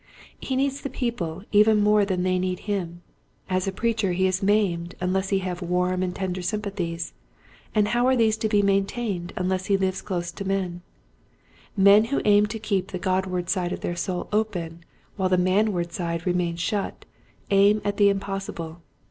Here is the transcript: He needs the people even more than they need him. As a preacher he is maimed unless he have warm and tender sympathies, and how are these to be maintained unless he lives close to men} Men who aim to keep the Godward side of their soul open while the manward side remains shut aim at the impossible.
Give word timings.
He 0.39 0.55
needs 0.55 0.81
the 0.81 0.89
people 0.89 1.43
even 1.51 1.79
more 1.79 2.05
than 2.05 2.23
they 2.23 2.39
need 2.39 2.61
him. 2.61 3.03
As 3.47 3.67
a 3.67 3.71
preacher 3.71 4.13
he 4.13 4.25
is 4.25 4.41
maimed 4.41 4.95
unless 4.99 5.29
he 5.29 5.37
have 5.45 5.61
warm 5.61 6.01
and 6.01 6.15
tender 6.15 6.41
sympathies, 6.41 7.13
and 7.75 7.89
how 7.89 8.07
are 8.07 8.15
these 8.15 8.35
to 8.37 8.49
be 8.49 8.63
maintained 8.63 9.31
unless 9.35 9.67
he 9.67 9.77
lives 9.77 10.01
close 10.01 10.31
to 10.31 10.43
men} 10.43 10.81
Men 11.77 12.05
who 12.05 12.19
aim 12.25 12.47
to 12.47 12.57
keep 12.57 12.87
the 12.87 12.97
Godward 12.97 13.47
side 13.47 13.71
of 13.73 13.81
their 13.81 13.95
soul 13.95 14.27
open 14.33 14.83
while 15.17 15.29
the 15.29 15.37
manward 15.37 15.91
side 15.93 16.25
remains 16.25 16.59
shut 16.59 17.05
aim 17.51 17.79
at 17.85 17.97
the 17.97 18.09
impossible. 18.09 18.81